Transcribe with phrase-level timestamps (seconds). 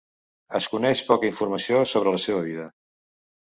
[0.59, 2.69] Es coneix poca informació sobre la seva vida.